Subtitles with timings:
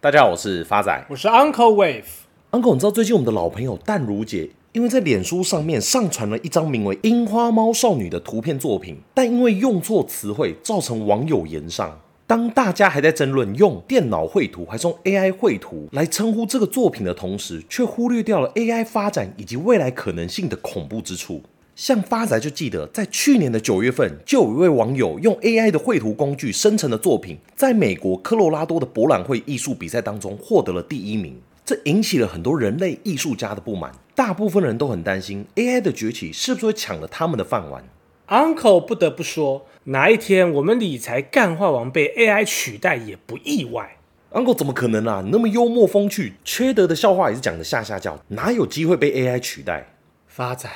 [0.00, 2.04] 大家好，我是发仔，我是 Uncle Wave。
[2.52, 12.00] Uncle，你知道最近我们的老朋友淡如姐，因为在脸书上面上传了一张名为《樱花猫少女》的图片作品，但因为用错词汇，造成网友言上。
[12.28, 21.42] 当大家还在争论用电脑绘图还是用 AI 绘图来称呼这个作品的同时，却忽略掉了 AI 发展以及未来可能性的恐怖之处。
[21.78, 33.92] 像发仔就记得，在去年的九月份，就有一位网友用 AI 的绘图工具生成的作品，在美国科罗拉多的博览会艺术比赛当中获得了第一名，这引起了很多人类艺术家的不满。
[34.16, 37.84] 大部分人都很担心 AI 的崛起是不是会抢了他们的饭碗。
[38.26, 43.98] Uncle 不得不说，哪一天我们理财干化王被 AI 取代也不意外。
[44.32, 45.22] Uncle 怎么可能啊？
[45.24, 49.94] 你那么幽默风趣，缺德的笑话也是讲的下下叫，哪有机会被 AI 取代？
[50.26, 50.68] 发仔。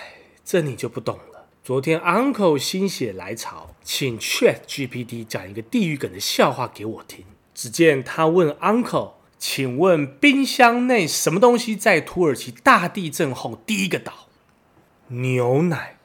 [0.44, 1.46] 这你就不懂了。
[1.64, 7.24] 昨天 Uncle 心血来潮，请 Chat GPT 讲一个地狱梗的笑话给我听。
[7.54, 14.26] 只见他问 Uncle：“ 请问冰箱内什么东西在土耳其大地震后第一个倒？”
[15.08, 15.98] 牛奶。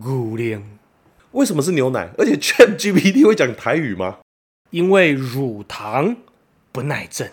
[0.00, 0.78] 古灵。
[1.32, 2.10] 为什么是牛奶？
[2.18, 4.18] 而且 Chat GPT 会讲台语吗？
[4.70, 6.16] 因为乳糖
[6.72, 7.32] 不耐震。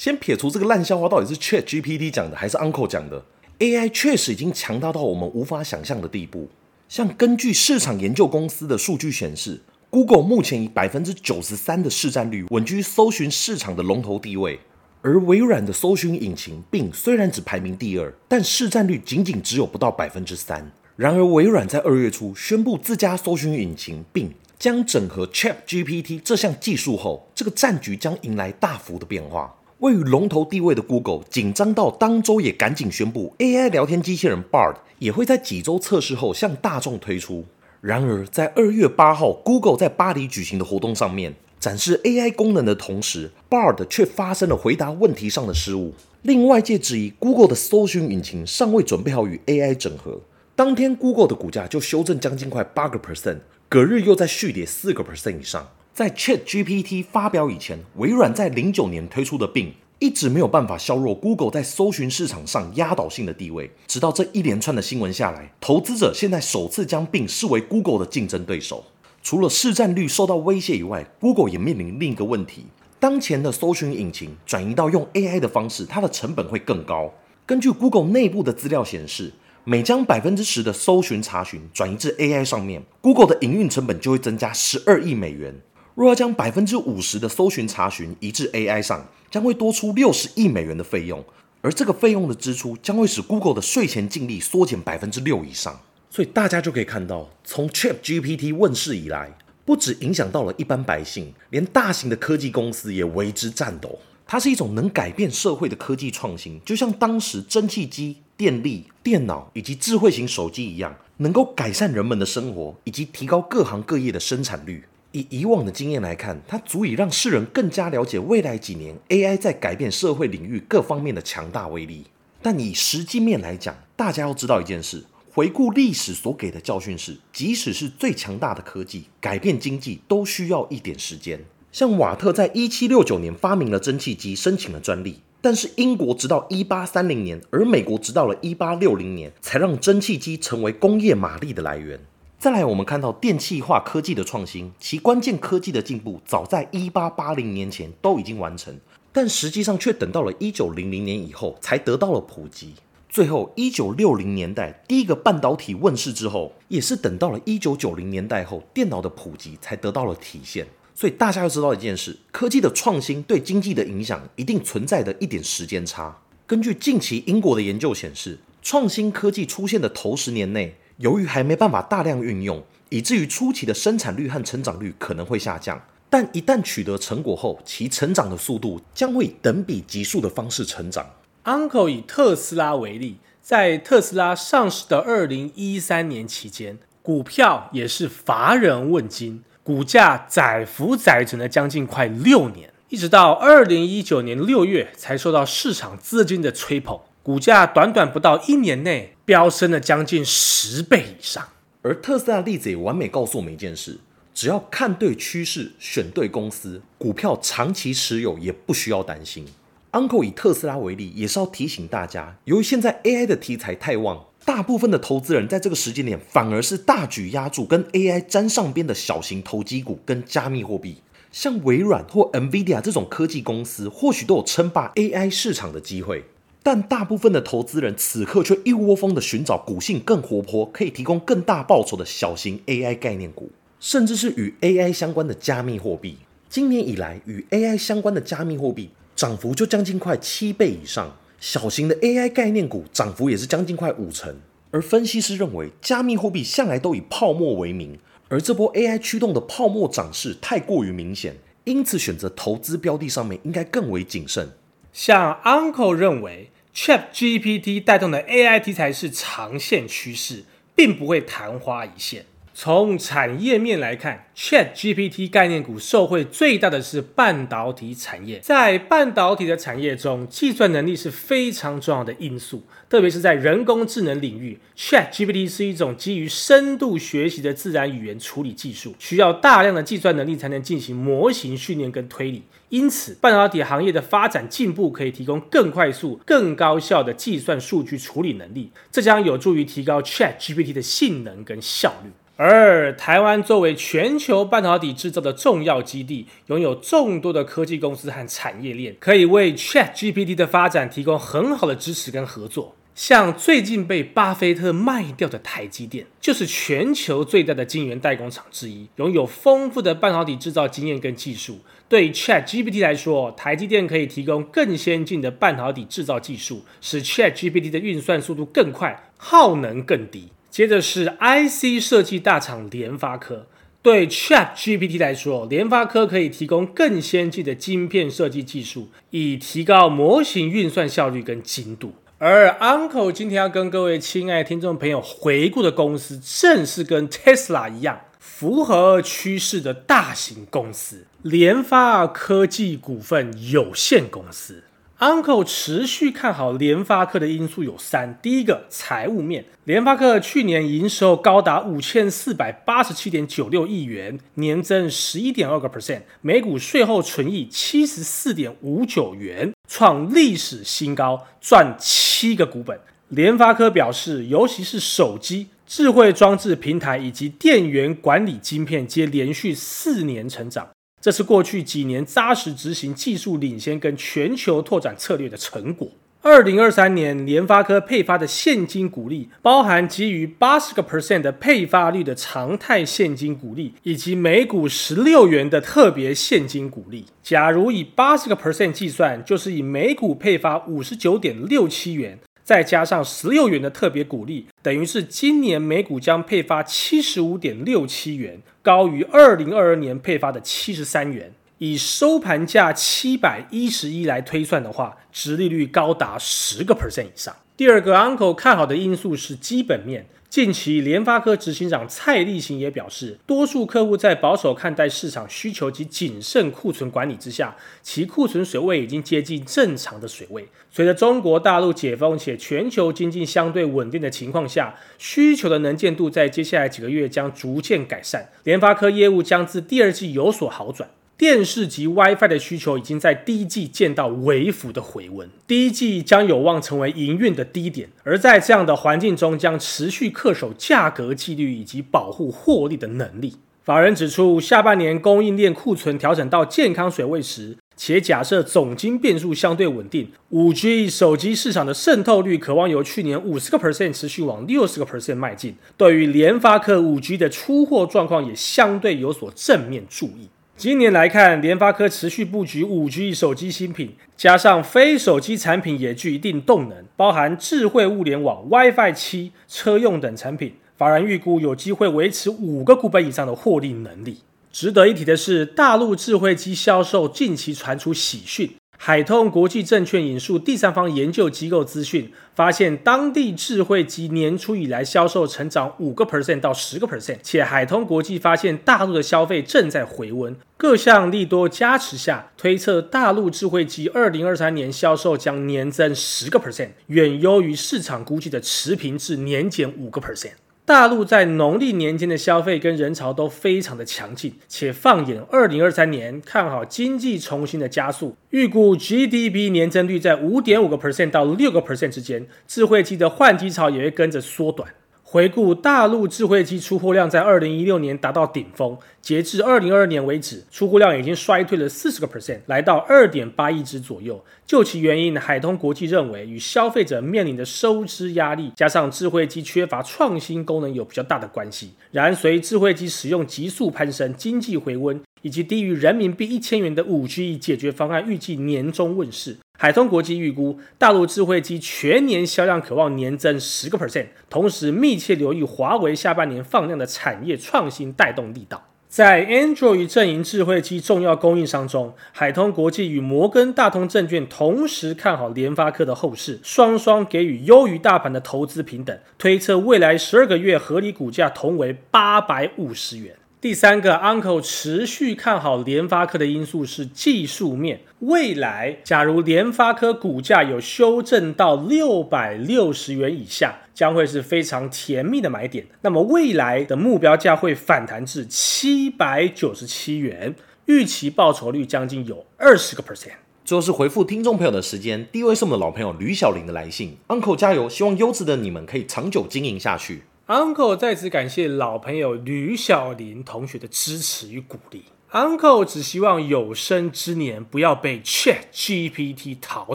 [0.00, 3.22] 先撇除这个烂笑话，到底是 Chat GPT 讲的还是 Uncle 讲的
[3.58, 6.48] ？AI 确实已经强大到我们无法想象的地步。
[6.88, 14.58] 像根据市场研究公司的数据显示，Google 目前以百分之九十三的市占率稳居搜寻市场的龙头地位，
[15.02, 20.72] 而微软的搜寻引擎 Bing 虽然只排名第二，但市占率仅仅只有不到百分之三。
[20.96, 29.54] 然而，微软在二月初宣布自家搜寻引擎 Bing 将整合 Chat GPT 这项技术后，这个战局将迎来大幅的变化。
[29.80, 37.46] 位于龙头地位的 Google 紧张到当周也赶紧宣布，AI 聊天机器人 Bard 也会在几周测试后向大众推出。
[37.80, 50.20] 然而，在二月八号，Google 在巴黎举行的活动上面展示 AI 功能的同时，Bard 却发生了回答问题上的失误，令外界质疑 Google 的搜寻引擎尚未准备好与 AI 整合。
[50.54, 53.38] 当天，Google 的股价就修正将近快八个 percent，
[53.70, 55.66] 隔日又在续跌四个 percent 以上。
[56.00, 63.70] 在 ChatGPT 发表以前，微软在零九年推出的 Bing 一直没有办法削弱 Google 在搜寻市场上压倒性的地位。
[63.86, 68.82] 直到这一连串的新闻下来，投资者现在首次将 Bing 视为 Google 的竞争对手。
[69.22, 72.64] 除了市占率受到威胁以外，Google 也面临另一个问题：
[72.98, 77.12] 当前的搜寻引擎转移到用 AI 的方式，它的成本会更高。
[77.44, 79.34] 根据 Google 内部的资料显示，
[79.64, 85.54] 每将百分之十的搜寻查询转移至 AI 上面，Google 的营运成本就会增加十二亿美元。
[85.94, 91.22] 若要将百分之五十的搜寻查询移至 AI 上，将会多出六十亿美元的费用，
[91.60, 95.80] 而这个费用的支出将会使 Google 的税前净利缩减百分之六以上。
[96.08, 103.98] 所以大家就可以看到，从 ChatGPT 问世以来，不止影响到了一般百姓，连大型的科技公司也为之颤抖。
[104.26, 114.84] 它是一种能改变社会的科技创新，就像当时蒸汽机、电力、电脑以及智慧型手机一样，能够改善人们的生活，以及提高各行各业的生产率。
[115.12, 122.04] 以以往的经验来看，它足以让世人更加了解未来几年 AI 在改变社会领域各方面的强大威力。
[122.40, 125.04] 但以实际面来讲，大家要知道一件事：
[125.34, 131.44] 回顾历史所给的教训是，即使是最强大的科技，改变经济都需要一点时间。
[131.72, 142.00] 像瓦特在一七六九年发明了蒸汽机，申请了专利，但是英国直到一八三零年，而美国直到了一八六零年，才让蒸汽机成为工业马力的来源。
[142.40, 148.74] 再来，我们看到电气化科技的创新，其关键科技的进步，早在一八八零年前都已经完成，
[149.12, 152.72] 但实际上却等到了一九零零年以后才得到了普及。
[153.10, 160.66] 最后，一九六零年代第一个半导体问世之后，也是等到了一九九零年代后，电脑的普及才得到了体现。
[160.94, 166.16] 所以大家要知道一件事：科技的创新对经济的影响，一定存在的一点时间差。
[166.46, 175.80] 根据近期英国的研究显示，创新科技出现的头十年内，由于还没办法大量运用，以至于初期的生产率和成长率可能会下降。
[176.10, 181.06] 但一旦取得成果后，其成长的速度将会等比级数的方式成长。
[181.44, 197.00] Uncle 以特斯拉为例，在特斯拉上市的二零一三年期间，股票也是乏人问津，股价载浮载沉了将近快六年，一直到二零一九年六月才受到市场资金的吹捧。
[197.22, 201.46] 股价短短不到一年内飙升了将近十倍以上，
[201.82, 203.98] 而特斯拉例子也完美告诉我们一件事：
[204.32, 209.44] 只要看对趋势、选对公司，股票长期持有也不需要担心。
[209.92, 221.02] Uncle 以特斯拉为例，也是要提醒大家，由于现在 AI 的题材太旺，大部分的投资人在这个时间点反而是大举压注跟 AI 沾上边的小型投机股跟加密货币。
[221.30, 226.24] 像微软或 NVIDIA 这种科技公司，或许都有称霸 AI 市场的机会。
[226.62, 236.18] 但大部分的投资人此刻却一窝蜂的寻找股性更活泼、可以提供更大报酬的小型 AI 概念股，甚至是与 AI 相关的加密货币。
[236.48, 244.36] 今年以来，与 AI 相关的加密货币涨幅就将近快七倍以上，小型的 AI 概念股涨幅也是将近快五成。
[244.70, 247.98] 而分析师认为，加密货币向来都以泡沫为名，
[248.28, 254.48] 而这波 AI 驱动的泡沫涨势太过于明显，因此选择投资标的上面应该更为谨慎。
[254.92, 260.44] 像 Uncle 认为，ChatGPT 带动的 AI 题材是长线趋势，
[260.74, 262.26] 并不会昙花一现。
[262.62, 268.38] 从产业面来看，ChatGPT 概念股受惠最大的是半导体产业。
[268.40, 282.42] 在半导体的产业中，计算能力是非常重要的因素，特别是在人工智能领域，ChatGPT 是一种基于深度学习的自然语言处理技术，需要大量的计算能力才能进行模型训练跟推理。
[282.68, 292.10] 因此，半导体行业的发展进步可以提供更快速、更高效的计算数据处理能力，这将有助于提高 ChatGPT 的性能跟效率。
[292.42, 302.74] 而台湾作为全球半导体制造的重要基地，拥有众多的科技公司和产业链，可以为 ChatGPT 的发展提供很好的支持跟合作。
[302.94, 311.58] 像最近被巴菲特卖掉的台积电，就是全球最大的晶圆代工厂之一，拥有丰富的半导体制造经验跟技术。
[311.90, 320.30] 对 ChatGPT 来说，台积电可以提供更先进的半导体制造技术，使 ChatGPT 的运算速度更快，耗能更低。
[320.50, 323.46] 接着是 IC 设计大厂联发科，
[323.80, 331.94] 对 ChatGPT 来说，联发科可以提供更先进的晶片设计技术，以提高模型运算效率跟精度。
[332.18, 344.64] 而 Uncle 今天要跟各位亲爱的听众朋友回顾的公司，正是跟 Tesla 一样符合趋势的大型公司——联发科技股份有限公司。
[345.00, 362.78] Uncle 持续看好联发科的因素有三：第一个，财务面，联发科去年营收高达五千四百八十七点九六亿元，年增十一点二个 percent，每股税后纯益七十四点五九元，创历史新高，赚七个股本。
[363.08, 370.68] 联发科表示，尤其是手机、智慧装置平台以及电源管理晶片，皆连续四年成长。
[371.00, 375.88] 这是过去几年扎实执行技术领先跟全球拓展策略的成果。
[376.22, 387.06] 二零二三年，联发科配发的现金股利，包含基于八十个 percent 的配发率的常态现金股利，以及每股十六元的特别现金股利。
[387.22, 392.18] 假如以八十个 percent 计算，就是以每股配发五十九点六七元。
[392.50, 401.32] 再加上十六元的特别股利，等于是今年每股将配发七十五点六七元，高于二零二二年配发的七十三元。
[401.58, 407.36] 以收盘价七百一十一来推算的话，殖利率高达十个 percent 以上。
[407.60, 410.06] 第二个 Uncle 看好的因素是基本面。
[410.30, 420.48] 近期，联发科执行长蔡力行也表示，多数客户在保守看待市场需求及谨慎库存管理之下，其库存水位已经接近正常的水位。
[420.70, 430.88] 随着中国大陆解封且全球经济相对稳定的情况下，需求的能见度在接下来几个月将逐渐改善，联发科业务将自第二季有所好转。
[431.20, 437.90] 电视及 WiFi 的需求已经在第一季见到微幅的回温，第一季将有望成为营运的低点。
[438.04, 443.36] 而在这样的环境中，将持续恪守价格纪律以及保护获利的能力。
[443.62, 455.54] 法人指出，下半年供应链库存调整到健康水位时，且假设总金变数相对稳定，5G 手机市场的渗透率可望由去年五十个 percent 持续往六十个 percent 迈进。
[455.76, 460.30] 对于联发科 5G 的出货状况，也相对有所正面注意。
[460.60, 470.52] 今年来看，联发科持续布局五 G 手机新品，加上非手机产品也具一定动能，包含智慧物联网、WiFi 七、车用等产品。
[470.76, 474.18] 法人预估有机会维持五个股本以上的获利能力。
[474.52, 478.50] 值得一提的是，大陆智慧机销售近期传出喜讯。
[478.82, 500.32] 海通国际证券引述第三方研究机构资讯，发现当地智慧机年初以来销售成长五个 percent 到十个 percent，且海通国际发现大陆的消费正在回温，各项利多加持下，推测大陆智慧机二零二三年销售将年增十个 percent，远优于市场估计的持平至年减五个 percent。
[500.70, 514.68] 大陆在农历年间的消费跟人潮都非常的强劲，且放眼二零二三年，看好经济重新的加速，预估 GDP 年增率在五点五个 percent 到六个 percent 之间，智慧机的换机潮也会跟着缩短。
[515.12, 524.24] 回顾大陆智慧机出货量在二零一六年达到顶峰，截至二零二二年为止，出货量已经衰退了四十个 percent，来到二点八亿只左右。
[524.46, 531.72] 究其原因，海通国际认为与消费者面临的收支压力，加上智慧机缺乏创新功能有比较大的关系。
[531.90, 539.38] 然随智慧机使用急速攀升，经济回温，以及低于人民币一千元的五 G 解决方案预计年中问世。
[539.62, 548.68] 海通国际预估，大陆智慧机全年销量可望年增十个 percent，同时密切留意华为下半年放量的产业创新带动力道。
[548.88, 563.14] 在 Android 阵营智慧机重要供应商中，海通国际与摩根大通证券同时看好联发科的后市，双双给予优于大盘的投资平等，推测未来十二个月合理股价同为八百五十元。
[563.40, 567.80] 第三个，Uncle 持续看好联发科的因素是技术面。
[568.00, 575.64] 未来，假如联发科股价有修正到六百六十元以下，将会是非常甜蜜的买点。
[575.80, 580.34] 那么未来的目标价会反弹至七百九十七元，
[580.66, 583.12] 预期报酬率将近有二十个 percent。
[583.42, 590.02] 最后是回复听众朋友的时间，第一位是我们的老朋友吕小玲的来信，Uncle 加油，希望优质的你们可以长久经营下去。
[590.30, 594.84] Uncle 在此感谢老朋友吕小林同学的支持与鼓励。
[595.10, 599.74] Uncle 只希望有生之年不要被 ChatGPT 淘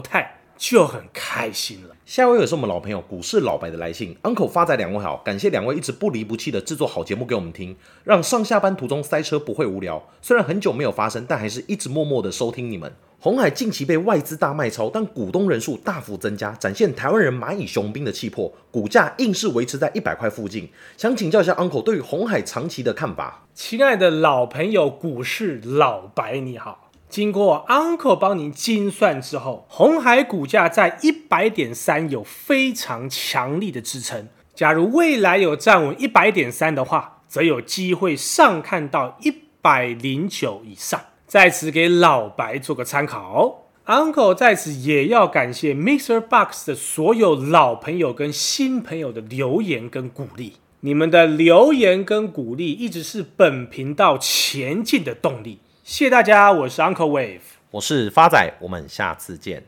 [0.00, 1.94] 汰，就很开心了。
[2.06, 10.08] 下一位也是我们老朋友股市老白的来信，Uncle 发仔两位好，感谢两位一直不离不弃的制作好节目给我们听，让上下班途中塞车不会无聊。
[10.22, 12.96] 虽然很久没有发生，但还是一直默默的收听你们。
[13.18, 20.70] 红海近期被外资大卖超，但股东人数大幅增加，展现台湾人蚂蚁雄兵的气魄，股价硬是维持在一百块附近。
[20.96, 23.46] 想请教一下 Uncle 对于红海长期的看法。
[23.54, 34.28] 亲爱的老朋友股市老白你好，经过 Uncle 帮您精算之后，红海股价在一百点三有非常强力的支撑。
[34.54, 41.00] 假如未来有站稳一百点三的话，则有机会上看到一百零九以上。
[41.26, 46.20] 在此给老白做个参考，Uncle 在此也要感谢 Mr.
[46.20, 57.40] Box 的所有老朋友跟新朋友的留言跟鼓励，你们的留言跟鼓励一直是本频道前进的动力，谢谢大家，我是 Uncle Wave，
[57.72, 59.66] 我是发仔，我们下次见。